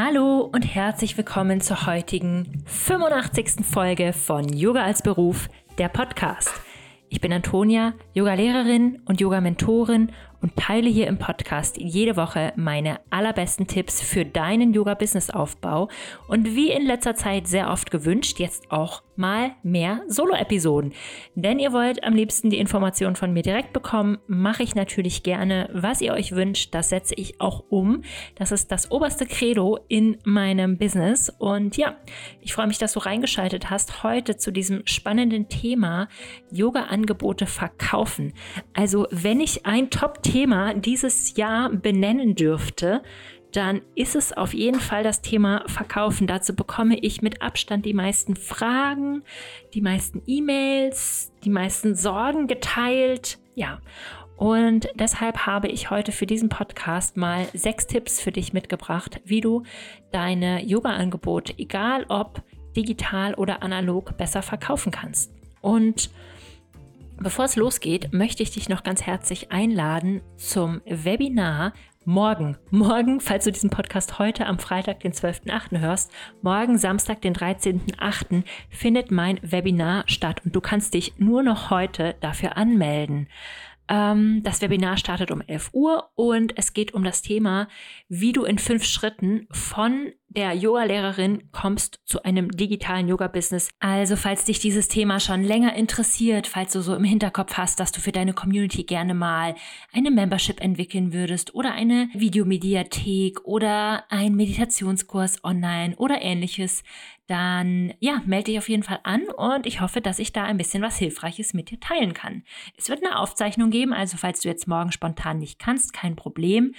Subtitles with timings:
[0.00, 3.66] Hallo und herzlich willkommen zur heutigen 85.
[3.66, 6.52] Folge von Yoga als Beruf, der Podcast.
[7.08, 13.66] Ich bin Antonia, Yoga-Lehrerin und Yoga-Mentorin und teile hier im Podcast jede Woche meine allerbesten
[13.66, 15.88] Tipps für deinen Yoga-Business-Aufbau
[16.28, 20.92] und wie in letzter Zeit sehr oft gewünscht, jetzt auch mal mehr Solo-Episoden.
[21.34, 25.68] Denn ihr wollt am liebsten die Informationen von mir direkt bekommen, mache ich natürlich gerne.
[25.72, 28.02] Was ihr euch wünscht, das setze ich auch um.
[28.36, 31.32] Das ist das oberste Credo in meinem Business.
[31.38, 31.96] Und ja,
[32.40, 36.08] ich freue mich, dass du reingeschaltet hast heute zu diesem spannenden Thema
[36.52, 38.34] Yoga-Angebote verkaufen.
[38.72, 43.02] Also wenn ich ein Top Thema dieses Jahr benennen dürfte,
[43.52, 46.26] dann ist es auf jeden Fall das Thema Verkaufen.
[46.26, 49.22] Dazu bekomme ich mit Abstand die meisten Fragen,
[49.72, 53.38] die meisten E-Mails, die meisten Sorgen geteilt.
[53.54, 53.80] Ja,
[54.36, 59.40] und deshalb habe ich heute für diesen Podcast mal sechs Tipps für dich mitgebracht, wie
[59.40, 59.62] du
[60.12, 62.42] deine Yoga-Angebote, egal ob
[62.76, 65.32] digital oder analog, besser verkaufen kannst.
[65.60, 66.10] Und
[67.20, 71.72] Bevor es losgeht, möchte ich dich noch ganz herzlich einladen zum Webinar
[72.04, 72.56] morgen.
[72.70, 75.80] Morgen, falls du diesen Podcast heute am Freitag, den 12.8.
[75.80, 78.44] hörst, morgen Samstag, den 13.8.
[78.70, 83.26] findet mein Webinar statt und du kannst dich nur noch heute dafür anmelden.
[83.88, 87.68] Ähm, das Webinar startet um 11 Uhr und es geht um das Thema,
[88.08, 93.70] wie du in fünf Schritten von der Yoga-Lehrerin kommst zu einem digitalen Yoga-Business.
[93.80, 97.92] Also falls dich dieses Thema schon länger interessiert, falls du so im Hinterkopf hast, dass
[97.92, 99.54] du für deine Community gerne mal
[99.92, 106.84] eine Membership entwickeln würdest oder eine Videomediathek oder ein Meditationskurs online oder ähnliches,
[107.28, 110.56] dann ja, melde dich auf jeden Fall an und ich hoffe, dass ich da ein
[110.56, 112.42] bisschen was Hilfreiches mit dir teilen kann.
[112.76, 116.74] Es wird eine Aufzeichnung geben, also falls du jetzt morgen spontan nicht kannst, kein Problem.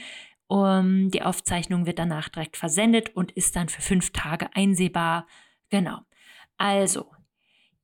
[0.48, 5.28] Um, die Aufzeichnung wird danach direkt versendet und ist dann für fünf Tage einsehbar.
[5.70, 6.00] Genau.
[6.58, 7.12] Also,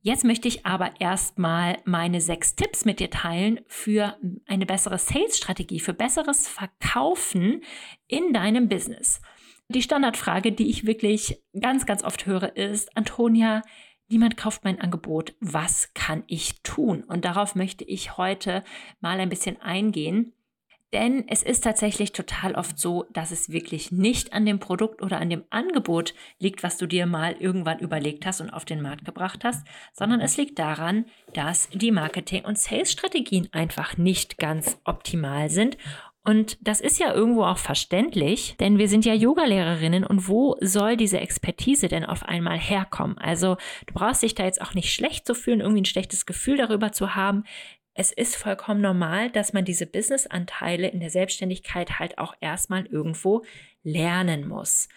[0.00, 5.78] jetzt möchte ich aber erstmal meine sechs Tipps mit dir teilen für eine bessere Sales-Strategie,
[5.78, 7.62] für besseres Verkaufen
[8.08, 9.20] in deinem Business.
[9.68, 13.62] Die Standardfrage, die ich wirklich ganz, ganz oft höre, ist, Antonia,
[14.08, 15.34] niemand kauft mein Angebot.
[15.40, 17.02] Was kann ich tun?
[17.02, 18.62] Und darauf möchte ich heute
[19.00, 20.32] mal ein bisschen eingehen.
[20.92, 25.18] Denn es ist tatsächlich total oft so, dass es wirklich nicht an dem Produkt oder
[25.18, 29.04] an dem Angebot liegt, was du dir mal irgendwann überlegt hast und auf den Markt
[29.04, 35.50] gebracht hast, sondern es liegt daran, dass die Marketing- und Sales-Strategien einfach nicht ganz optimal
[35.50, 35.76] sind
[36.26, 40.96] und das ist ja irgendwo auch verständlich, denn wir sind ja Yogalehrerinnen und wo soll
[40.96, 43.16] diese Expertise denn auf einmal herkommen?
[43.18, 43.56] Also
[43.86, 46.90] du brauchst dich da jetzt auch nicht schlecht zu fühlen, irgendwie ein schlechtes Gefühl darüber
[46.90, 47.44] zu haben.
[47.94, 53.44] Es ist vollkommen normal, dass man diese Businessanteile in der Selbstständigkeit halt auch erstmal irgendwo
[53.84, 54.88] lernen muss.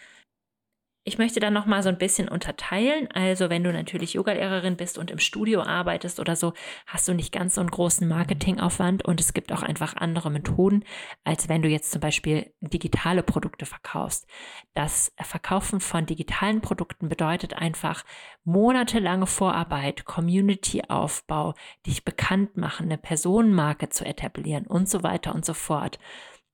[1.09, 3.09] Ich möchte dann noch mal so ein bisschen unterteilen.
[3.11, 6.53] Also, wenn du natürlich Yogalehrerin bist und im Studio arbeitest oder so,
[6.85, 10.83] hast du nicht ganz so einen großen Marketingaufwand und es gibt auch einfach andere Methoden,
[11.23, 14.27] als wenn du jetzt zum Beispiel digitale Produkte verkaufst.
[14.75, 18.05] Das Verkaufen von digitalen Produkten bedeutet einfach
[18.43, 21.55] monatelange Vorarbeit, Community-Aufbau,
[21.87, 25.97] dich bekannt machen, eine Personenmarke zu etablieren und so weiter und so fort.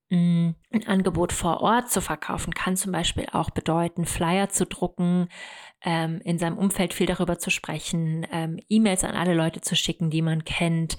[0.09, 5.29] Mm, ein Angebot vor Ort zu verkaufen kann zum Beispiel auch bedeuten, Flyer zu drucken,
[5.83, 10.11] ähm, in seinem Umfeld viel darüber zu sprechen, ähm, E-Mails an alle Leute zu schicken,
[10.11, 10.97] die man kennt.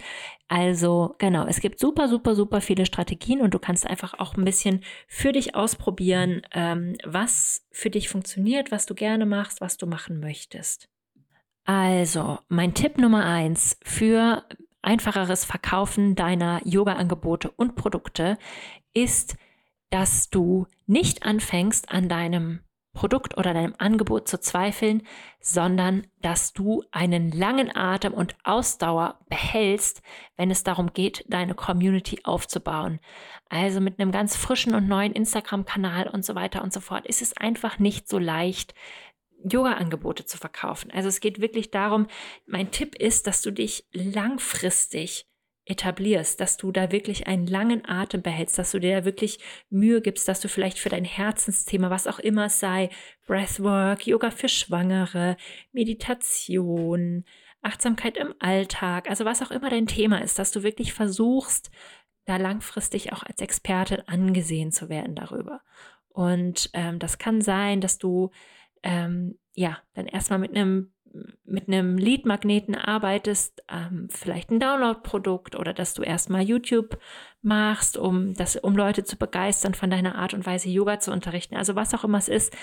[0.49, 4.45] Also genau, es gibt super, super, super viele Strategien und du kannst einfach auch ein
[4.45, 9.87] bisschen für dich ausprobieren, ähm, was für dich funktioniert, was du gerne machst, was du
[9.87, 10.89] machen möchtest.
[11.65, 14.45] Also, mein Tipp Nummer eins für
[14.87, 18.39] einfacheres Verkaufen deiner Yoga-Angebote und Produkte
[18.95, 19.37] ist,
[19.91, 22.61] dass du nicht anfängst an deinem
[22.97, 25.03] Produkt oder deinem Angebot zu zweifeln,
[25.39, 30.03] sondern dass du einen langen Atem und Ausdauer behältst,
[30.37, 32.99] wenn es darum geht, deine Community aufzubauen.
[33.51, 37.21] Also mit einem ganz frischen und neuen Instagram-Kanal und so weiter und so fort ist
[37.21, 38.75] es einfach nicht so leicht,
[39.45, 40.91] Yoga-Angebote zu verkaufen.
[40.91, 42.07] Also es geht wirklich darum,
[42.47, 45.27] mein Tipp ist, dass du dich langfristig
[45.67, 50.01] etablierst, dass du da wirklich einen langen Atem behältst, dass du dir da wirklich Mühe
[50.01, 52.89] gibst, dass du vielleicht für dein Herzensthema, was auch immer es sei,
[53.27, 55.37] Breathwork, Yoga für Schwangere,
[55.73, 57.25] Meditation,
[57.63, 61.71] Achtsamkeit im Alltag, also was auch immer dein Thema ist, dass du wirklich versuchst,
[62.27, 65.63] da langfristig auch als Experte angesehen zu werden darüber.
[66.09, 68.31] Und ähm, das kann sein, dass du
[68.83, 70.93] ähm, ja, dann erstmal mit einem
[71.45, 76.99] mit einem Lead-Magneten arbeitest, ähm, vielleicht ein Download-Produkt oder dass du erstmal YouTube
[77.43, 81.57] machst, um, das, um Leute zu begeistern von deiner Art und Weise, Yoga zu unterrichten.
[81.57, 82.55] Also was auch immer es ist,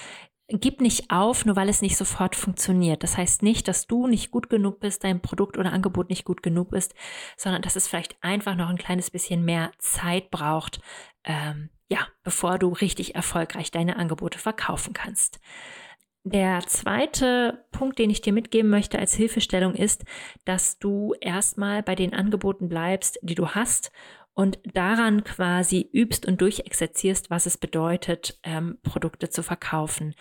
[0.50, 3.04] gib nicht auf, nur weil es nicht sofort funktioniert.
[3.04, 6.44] Das heißt nicht, dass du nicht gut genug bist, dein Produkt oder Angebot nicht gut
[6.44, 6.94] genug ist,
[7.38, 10.82] sondern dass es vielleicht einfach noch ein kleines bisschen mehr Zeit braucht,
[11.24, 15.40] ähm, ja, bevor du richtig erfolgreich deine Angebote verkaufen kannst.
[16.26, 20.06] Der zweite Punkt, den ich dir mitgeben möchte als Hilfestellung ist,
[20.46, 23.92] dass du erstmal bei den Angeboten bleibst, die du hast
[24.34, 30.16] und daran quasi übst und durchexerzierst, was es bedeutet, ähm, Produkte zu verkaufen.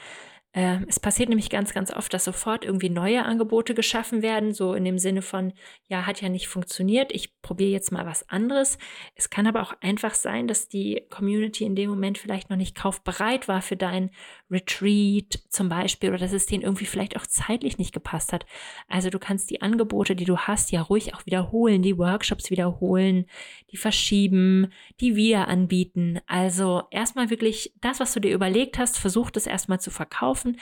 [0.54, 4.74] Ähm, es passiert nämlich ganz, ganz oft, dass sofort irgendwie neue Angebote geschaffen werden, so
[4.74, 5.54] in dem Sinne von,
[5.88, 8.76] ja, hat ja nicht funktioniert, ich probiere jetzt mal was anderes.
[9.14, 12.76] Es kann aber auch einfach sein, dass die Community in dem Moment vielleicht noch nicht
[12.76, 14.10] kaufbereit war für dein
[14.50, 18.44] Retreat zum Beispiel oder dass es denen irgendwie vielleicht auch zeitlich nicht gepasst hat.
[18.88, 23.24] Also du kannst die Angebote, die du hast, ja ruhig auch wiederholen, die Workshops wiederholen,
[23.70, 24.70] die verschieben,
[25.00, 26.20] die wieder anbieten.
[26.26, 30.60] Also erstmal wirklich das, was du dir überlegt hast, versuch das erstmal zu verkaufen laufen.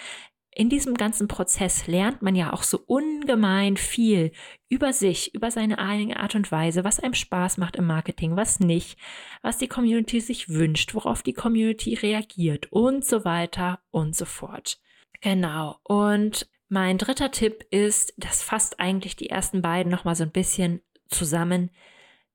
[0.53, 4.32] In diesem ganzen Prozess lernt man ja auch so ungemein viel
[4.69, 8.59] über sich, über seine eigene Art und Weise, was einem Spaß macht im Marketing, was
[8.59, 8.99] nicht,
[9.43, 14.81] was die Community sich wünscht, worauf die Community reagiert und so weiter und so fort.
[15.21, 15.79] Genau.
[15.85, 20.81] Und mein dritter Tipp ist, das fasst eigentlich die ersten beiden nochmal so ein bisschen
[21.09, 21.71] zusammen,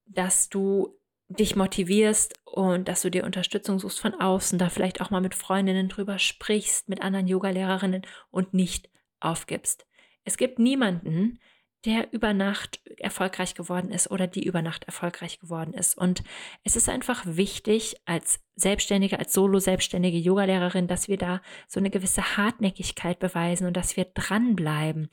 [0.06, 5.10] dass du dich motivierst und dass du dir Unterstützung suchst von außen, da vielleicht auch
[5.10, 8.90] mal mit Freundinnen drüber sprichst, mit anderen Yoga-Lehrerinnen und nicht
[9.20, 9.86] aufgibst.
[10.24, 11.40] Es gibt niemanden,
[11.86, 15.98] der über Nacht erfolgreich geworden ist oder die über Nacht erfolgreich geworden ist.
[15.98, 16.24] Und
[16.64, 22.38] es ist einfach wichtig als Selbstständige, als Solo-selbstständige Yogalehrerin, dass wir da so eine gewisse
[22.38, 25.10] Hartnäckigkeit beweisen und dass wir dranbleiben.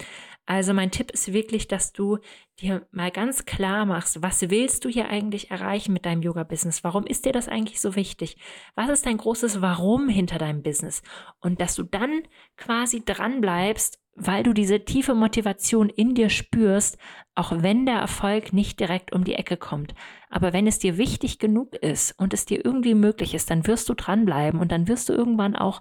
[0.47, 2.19] Also mein Tipp ist wirklich, dass du
[2.61, 6.85] dir mal ganz klar machst, was willst du hier eigentlich erreichen mit deinem Yoga-Business?
[6.85, 8.37] Warum ist dir das eigentlich so wichtig?
[8.75, 11.03] Was ist dein großes Warum hinter deinem Business?
[11.41, 12.23] Und dass du dann
[12.57, 16.99] quasi dranbleibst weil du diese tiefe Motivation in dir spürst,
[17.35, 19.95] auch wenn der Erfolg nicht direkt um die Ecke kommt.
[20.29, 23.89] Aber wenn es dir wichtig genug ist und es dir irgendwie möglich ist, dann wirst
[23.89, 25.81] du dranbleiben und dann wirst du irgendwann auch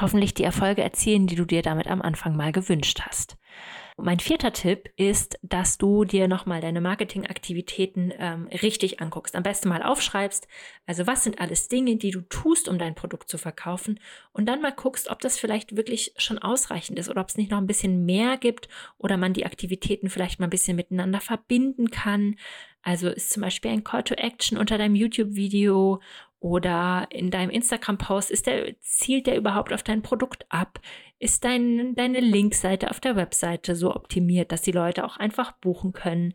[0.00, 3.36] hoffentlich die Erfolge erzielen, die du dir damit am Anfang mal gewünscht hast.
[3.98, 9.34] Und mein vierter Tipp ist, dass du dir nochmal deine Marketingaktivitäten ähm, richtig anguckst.
[9.34, 10.46] Am besten mal aufschreibst,
[10.86, 13.98] also was sind alles Dinge, die du tust, um dein Produkt zu verkaufen
[14.30, 17.50] und dann mal guckst, ob das vielleicht wirklich schon ausreichend ist oder ob es nicht
[17.50, 18.68] noch ein bisschen mehr gibt
[18.98, 22.36] oder man die Aktivitäten vielleicht mal ein bisschen miteinander verbinden kann.
[22.82, 26.00] Also ist zum Beispiel ein Call to Action unter deinem YouTube-Video
[26.40, 30.80] oder in deinem Instagram-Post, der, zielt der überhaupt auf dein Produkt ab?
[31.20, 35.92] Ist dein, deine Linkseite auf der Webseite so optimiert, dass die Leute auch einfach buchen
[35.92, 36.34] können?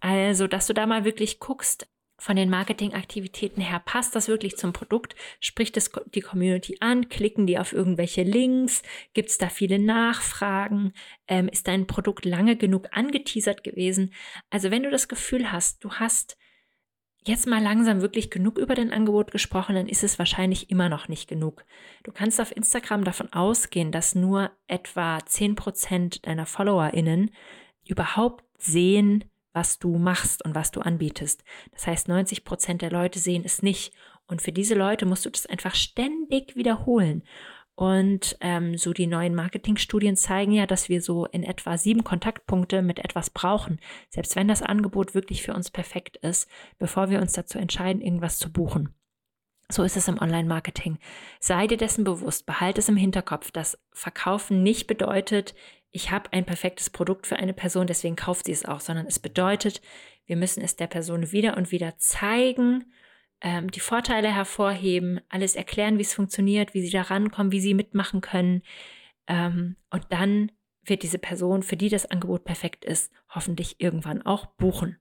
[0.00, 1.86] Also, dass du da mal wirklich guckst,
[2.22, 5.16] von den Marketingaktivitäten her, passt das wirklich zum Produkt?
[5.40, 7.08] Spricht es die Community an?
[7.08, 8.82] Klicken die auf irgendwelche Links?
[9.12, 10.92] Gibt es da viele Nachfragen?
[11.26, 14.14] Ähm, ist dein Produkt lange genug angeteasert gewesen?
[14.50, 16.38] Also wenn du das Gefühl hast, du hast
[17.24, 21.08] jetzt mal langsam wirklich genug über dein Angebot gesprochen, dann ist es wahrscheinlich immer noch
[21.08, 21.64] nicht genug.
[22.02, 27.30] Du kannst auf Instagram davon ausgehen, dass nur etwa 10% deiner FollowerInnen
[27.86, 31.44] überhaupt sehen, was du machst und was du anbietest.
[31.72, 33.92] Das heißt, 90% der Leute sehen es nicht.
[34.26, 37.22] Und für diese Leute musst du das einfach ständig wiederholen.
[37.74, 42.82] Und ähm, so die neuen Marketingstudien zeigen ja, dass wir so in etwa sieben Kontaktpunkte
[42.82, 46.48] mit etwas brauchen, selbst wenn das Angebot wirklich für uns perfekt ist,
[46.78, 48.94] bevor wir uns dazu entscheiden, irgendwas zu buchen.
[49.70, 50.98] So ist es im Online-Marketing.
[51.40, 55.54] Sei dir dessen bewusst, behalte es im Hinterkopf, dass Verkaufen nicht bedeutet,
[55.94, 59.18] ich habe ein perfektes Produkt für eine Person, deswegen kauft sie es auch, sondern es
[59.18, 59.82] bedeutet,
[60.26, 62.92] wir müssen es der Person wieder und wieder zeigen
[63.42, 67.74] ähm, die Vorteile hervorheben, alles erklären, wie es funktioniert, wie sie da rankommen, wie sie
[67.74, 68.62] mitmachen können.
[69.26, 70.52] Ähm, und dann
[70.84, 74.98] wird diese Person, für die das Angebot perfekt ist, hoffentlich irgendwann auch buchen.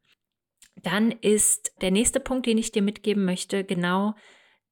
[0.75, 4.15] Dann ist der nächste Punkt, den ich dir mitgeben möchte, genau,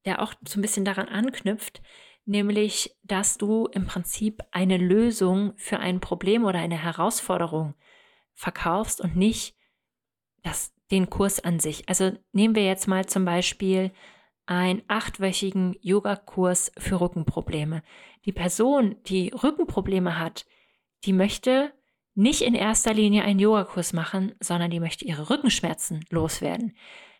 [0.05, 1.81] der auch so ein bisschen daran anknüpft,
[2.25, 7.75] nämlich, dass du im Prinzip eine Lösung für ein Problem oder eine Herausforderung
[8.33, 9.55] verkaufst und nicht
[10.41, 11.87] das den Kurs an sich.
[11.87, 13.91] Also nehmen wir jetzt mal zum Beispiel
[14.45, 17.83] einen achtwöchigen Yogakurs für Rückenprobleme.
[18.25, 20.45] Die Person, die Rückenprobleme hat,
[21.05, 21.71] die möchte
[22.15, 26.75] nicht in erster Linie einen Yogakurs machen, sondern die möchte ihre Rückenschmerzen loswerden.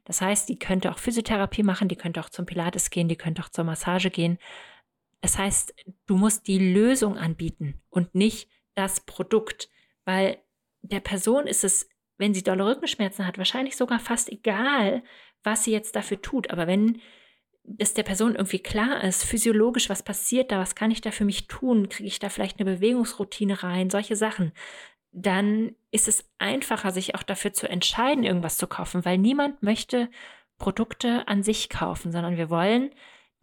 [0.05, 3.43] Das heißt, die könnte auch Physiotherapie machen, die könnte auch zum Pilates gehen, die könnte
[3.43, 4.39] auch zur Massage gehen.
[5.21, 5.73] Das heißt,
[6.07, 9.69] du musst die Lösung anbieten und nicht das Produkt,
[10.05, 10.39] weil
[10.81, 11.87] der Person ist es,
[12.19, 15.01] wenn sie dolle Rückenschmerzen hat, wahrscheinlich sogar fast egal,
[15.43, 16.51] was sie jetzt dafür tut.
[16.51, 17.01] Aber wenn
[17.77, 21.25] es der Person irgendwie klar ist, physiologisch, was passiert da, was kann ich da für
[21.25, 24.51] mich tun, kriege ich da vielleicht eine Bewegungsroutine rein, solche Sachen,
[25.11, 30.09] dann ist es einfacher, sich auch dafür zu entscheiden, irgendwas zu kaufen, weil niemand möchte
[30.57, 32.91] Produkte an sich kaufen, sondern wir wollen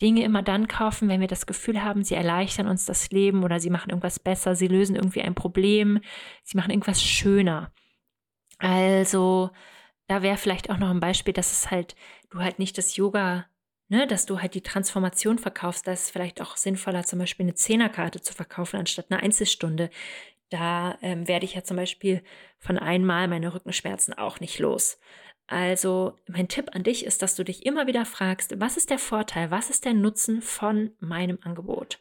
[0.03, 3.59] Dinge immer dann kaufen, wenn wir das Gefühl haben, sie erleichtern uns das Leben oder
[3.59, 6.01] sie machen irgendwas besser, sie lösen irgendwie ein Problem,
[6.45, 7.73] sie machen irgendwas schöner.
[8.59, 9.51] Also,
[10.07, 11.95] da wäre vielleicht auch noch ein Beispiel, dass es halt,
[12.31, 13.47] du halt nicht das Yoga,
[13.89, 15.87] ne, dass du halt die Transformation verkaufst.
[15.87, 19.91] Da ist es vielleicht auch sinnvoller, zum Beispiel eine Zehnerkarte zu verkaufen, anstatt eine Einzelstunde.
[20.51, 22.23] Da ähm, werde ich ja zum Beispiel
[22.59, 24.99] von einmal meine Rückenschmerzen auch nicht los.
[25.49, 28.99] Also mein Tipp an dich ist, dass du dich immer wieder fragst, was ist der
[28.99, 32.01] Vorteil, was ist der Nutzen von meinem Angebot?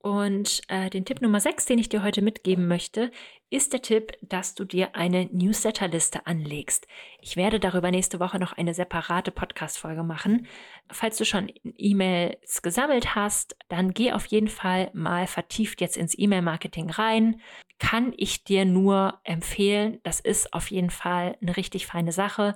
[0.00, 3.10] Und äh, den Tipp Nummer 6, den ich dir heute mitgeben möchte,
[3.50, 6.86] ist der Tipp, dass du dir eine Newsletterliste anlegst.
[7.20, 10.46] Ich werde darüber nächste Woche noch eine separate Podcast-Folge machen.
[10.90, 16.16] Falls du schon E-Mails gesammelt hast, dann geh auf jeden Fall mal vertieft jetzt ins
[16.16, 17.40] E-Mail-Marketing rein.
[17.80, 19.98] Kann ich dir nur empfehlen.
[20.04, 22.54] Das ist auf jeden Fall eine richtig feine Sache.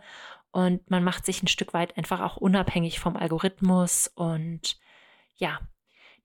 [0.52, 4.12] Und man macht sich ein Stück weit einfach auch unabhängig vom Algorithmus.
[4.14, 4.78] Und
[5.37, 5.61] ja,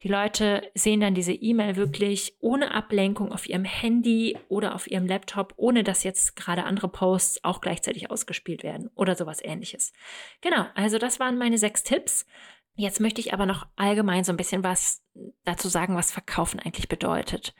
[0.04, 5.08] die Leute sehen dann diese E-Mail wirklich ohne Ablenkung auf ihrem Handy oder auf ihrem
[5.08, 9.94] Laptop, ohne dass jetzt gerade andere Posts auch gleichzeitig ausgespielt werden oder sowas ähnliches.
[10.42, 12.28] Genau, also das waren meine sechs Tipps.
[12.76, 15.04] Jetzt möchte ich aber noch allgemein so ein bisschen was
[15.44, 17.56] dazu sagen, was Verkaufen eigentlich bedeutet.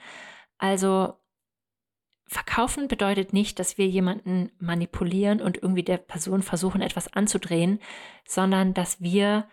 [0.60, 1.16] Also
[2.28, 7.80] Verkaufen bedeutet nicht, dass wir jemanden manipulieren und irgendwie der Person versuchen, etwas anzudrehen,
[8.26, 9.48] sondern dass wir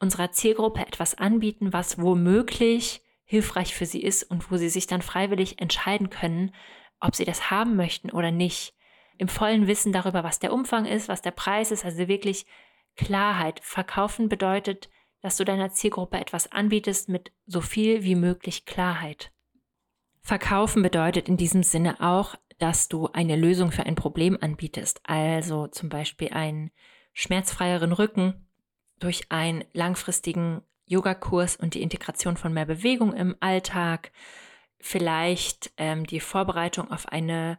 [0.00, 5.02] unserer Zielgruppe etwas anbieten, was womöglich hilfreich für sie ist und wo sie sich dann
[5.02, 6.54] freiwillig entscheiden können,
[7.00, 8.74] ob sie das haben möchten oder nicht.
[9.18, 12.46] Im vollen Wissen darüber, was der Umfang ist, was der Preis ist, also wirklich
[12.96, 13.60] Klarheit.
[13.62, 14.88] Verkaufen bedeutet,
[15.20, 19.32] dass du deiner Zielgruppe etwas anbietest mit so viel wie möglich Klarheit.
[20.20, 25.68] Verkaufen bedeutet in diesem Sinne auch, dass du eine Lösung für ein Problem anbietest, also
[25.68, 26.70] zum Beispiel einen
[27.12, 28.47] schmerzfreieren Rücken
[28.98, 34.10] durch einen langfristigen Yogakurs und die Integration von mehr Bewegung im Alltag,
[34.80, 37.58] vielleicht ähm, die Vorbereitung auf eine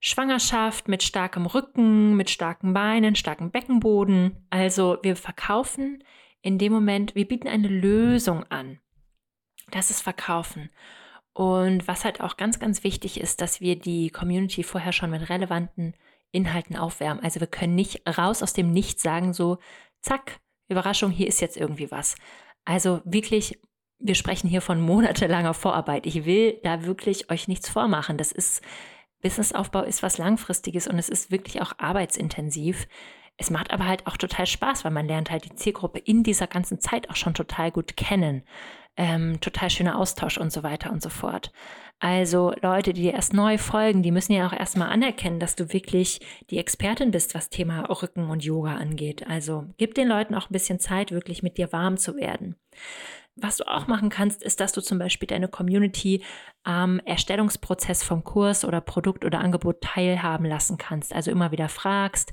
[0.00, 4.46] Schwangerschaft mit starkem Rücken, mit starken Beinen, starkem Beckenboden.
[4.50, 6.04] Also wir verkaufen
[6.40, 8.78] in dem Moment, wir bieten eine Lösung an.
[9.70, 10.70] Das ist Verkaufen.
[11.32, 15.28] Und was halt auch ganz, ganz wichtig ist, dass wir die Community vorher schon mit
[15.28, 15.94] relevanten
[16.30, 17.22] Inhalten aufwärmen.
[17.22, 19.58] Also wir können nicht raus aus dem Nichts sagen, so,
[20.00, 22.16] zack, Überraschung, hier ist jetzt irgendwie was.
[22.64, 23.58] Also wirklich,
[23.98, 26.06] wir sprechen hier von monatelanger Vorarbeit.
[26.06, 28.18] Ich will da wirklich euch nichts vormachen.
[28.18, 28.62] Das ist,
[29.22, 32.86] Businessaufbau ist was Langfristiges und es ist wirklich auch arbeitsintensiv.
[33.36, 36.46] Es macht aber halt auch total Spaß, weil man lernt halt die Zielgruppe in dieser
[36.46, 38.42] ganzen Zeit auch schon total gut kennen.
[39.00, 41.52] Ähm, total schöner Austausch und so weiter und so fort.
[42.00, 45.72] Also Leute, die dir erst neu folgen, die müssen ja auch erstmal anerkennen, dass du
[45.72, 49.26] wirklich die Expertin bist, was Thema Rücken und Yoga angeht.
[49.28, 52.56] Also gib den Leuten auch ein bisschen Zeit, wirklich mit dir warm zu werden.
[53.40, 56.24] Was du auch machen kannst, ist, dass du zum Beispiel deine Community
[56.64, 61.14] am Erstellungsprozess vom Kurs oder Produkt oder Angebot teilhaben lassen kannst.
[61.14, 62.32] Also immer wieder fragst,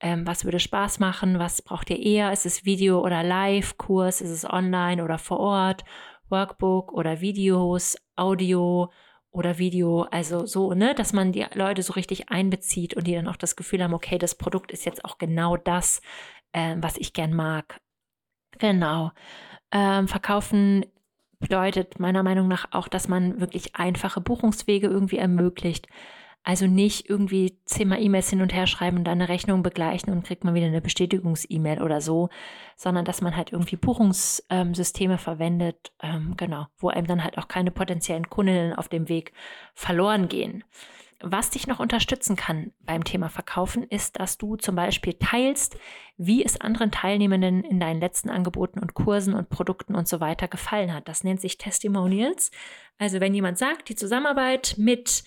[0.00, 2.32] ähm, was würde Spaß machen, was braucht ihr eher?
[2.32, 4.20] Ist es Video oder Live-Kurs?
[4.20, 5.84] Ist es online oder vor Ort?
[6.30, 8.90] Workbook oder Videos, Audio
[9.30, 13.28] oder Video, also so, ne, dass man die Leute so richtig einbezieht und die dann
[13.28, 16.00] auch das Gefühl haben, okay, das Produkt ist jetzt auch genau das,
[16.52, 17.80] äh, was ich gern mag.
[18.58, 19.12] Genau.
[19.70, 20.86] Ähm, verkaufen
[21.40, 25.86] bedeutet meiner Meinung nach auch, dass man wirklich einfache Buchungswege irgendwie ermöglicht.
[26.48, 30.24] Also nicht irgendwie zehnmal E-Mails hin und her schreiben und dann eine Rechnung begleichen und
[30.24, 32.30] kriegt man wieder eine Bestätigungs-E-Mail oder so,
[32.74, 37.48] sondern dass man halt irgendwie Buchungssysteme ähm, verwendet, ähm, genau, wo einem dann halt auch
[37.48, 39.34] keine potenziellen Kundinnen auf dem Weg
[39.74, 40.64] verloren gehen.
[41.20, 45.76] Was dich noch unterstützen kann beim Thema Verkaufen, ist, dass du zum Beispiel teilst,
[46.16, 50.48] wie es anderen Teilnehmenden in deinen letzten Angeboten und Kursen und Produkten und so weiter
[50.48, 51.08] gefallen hat.
[51.08, 52.50] Das nennt sich Testimonials.
[52.96, 55.24] Also wenn jemand sagt, die Zusammenarbeit mit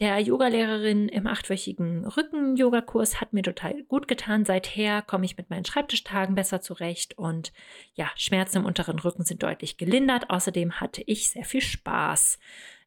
[0.00, 4.44] der Yogalehrerin im achtwöchigen Rücken-Yoga-Kurs hat mir total gut getan.
[4.44, 7.52] Seither komme ich mit meinen Schreibtischtagen besser zurecht und
[7.94, 10.30] ja, Schmerzen im unteren Rücken sind deutlich gelindert.
[10.30, 12.38] Außerdem hatte ich sehr viel Spaß.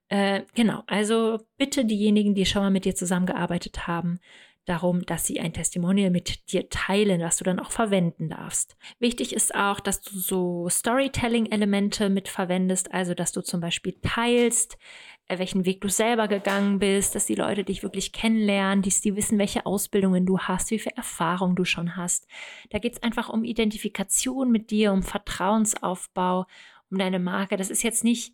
[0.09, 4.19] Äh, genau, also bitte diejenigen, die schon mal mit dir zusammengearbeitet haben,
[4.67, 8.75] darum, dass sie ein Testimonial mit dir teilen, was du dann auch verwenden darfst.
[8.99, 14.77] Wichtig ist auch, dass du so Storytelling-Elemente mit verwendest, also dass du zum Beispiel teilst,
[15.29, 19.37] welchen Weg du selber gegangen bist, dass die Leute dich wirklich kennenlernen, dass die wissen,
[19.37, 22.27] welche Ausbildungen du hast, wie viel Erfahrung du schon hast.
[22.69, 26.45] Da geht es einfach um Identifikation mit dir, um Vertrauensaufbau,
[26.89, 27.57] um deine Marke.
[27.57, 28.33] Das ist jetzt nicht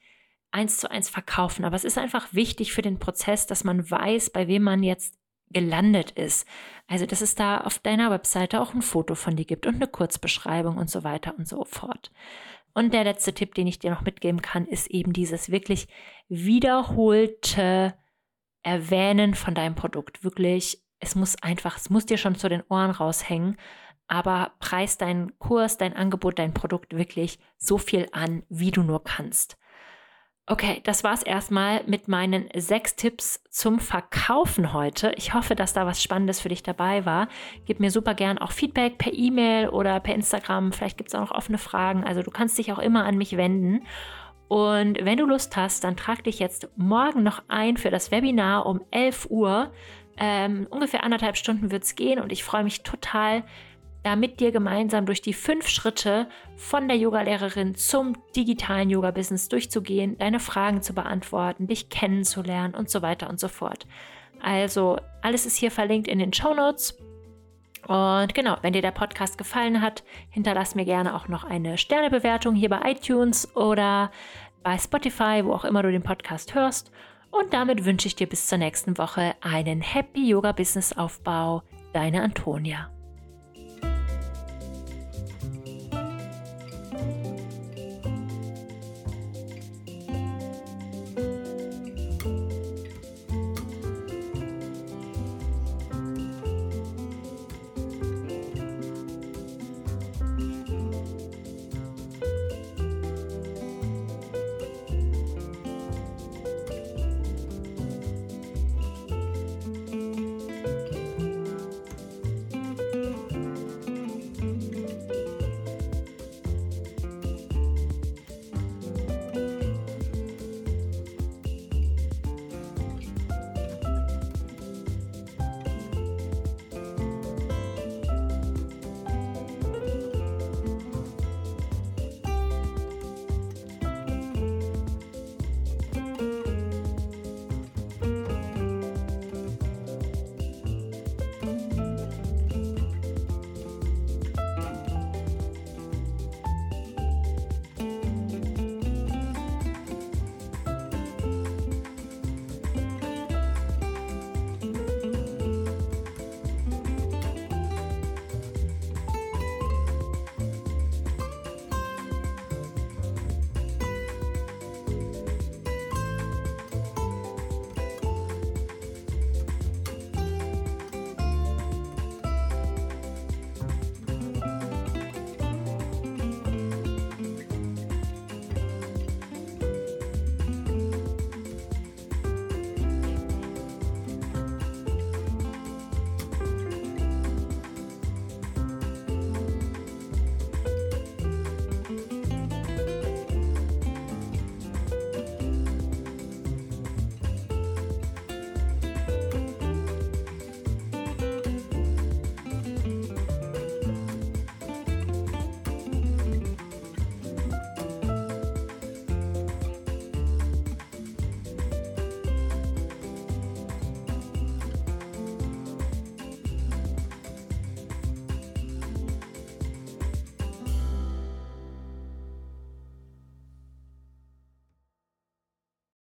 [0.52, 4.30] eins zu eins verkaufen, aber es ist einfach wichtig für den Prozess, dass man weiß,
[4.30, 5.18] bei wem man jetzt
[5.50, 6.48] gelandet ist.
[6.88, 9.88] Also, dass es da auf deiner Webseite auch ein Foto von dir gibt und eine
[9.88, 12.12] Kurzbeschreibung und so weiter und so fort.
[12.74, 15.88] Und der letzte Tipp, den ich dir noch mitgeben kann, ist eben dieses wirklich
[16.28, 17.94] wiederholte
[18.64, 20.24] Erwähnen von deinem Produkt.
[20.24, 23.58] Wirklich, es muss einfach, es muss dir schon zu den Ohren raushängen,
[24.08, 29.04] aber preis deinen Kurs, dein Angebot, dein Produkt wirklich so viel an, wie du nur
[29.04, 29.58] kannst.
[30.46, 35.14] Okay, das war's erstmal mit meinen sechs Tipps zum Verkaufen heute.
[35.16, 37.30] Ich hoffe, dass da was Spannendes für dich dabei war.
[37.66, 40.74] Gib mir super gern auch Feedback per E-Mail oder per Instagram.
[40.74, 42.04] Vielleicht gibt es auch noch offene Fragen.
[42.04, 43.86] Also du kannst dich auch immer an mich wenden.
[44.50, 48.66] Und wenn du Lust hast, dann trag dich jetzt morgen noch ein für das Webinar
[48.66, 49.72] um 11 Uhr.
[50.18, 53.46] Ähm, ungefähr anderthalb Stunden wird es gehen und ich freue mich total,
[54.04, 60.18] da mit dir gemeinsam durch die fünf Schritte von der Yogalehrerin zum digitalen Yoga-Business durchzugehen,
[60.18, 63.88] deine Fragen zu beantworten, dich kennenzulernen und so weiter und so fort.
[64.42, 66.98] Also alles ist hier verlinkt in den Show Notes.
[67.88, 72.56] Und genau, wenn dir der Podcast gefallen hat, hinterlass mir gerne auch noch eine Sternebewertung
[72.56, 74.12] hier bei iTunes oder
[74.64, 76.92] bei Spotify, wo auch immer du den Podcast hörst.
[77.32, 81.64] Und damit wünsche ich dir bis zur nächsten Woche einen Happy Yoga Business Aufbau.
[81.92, 82.90] Deine Antonia.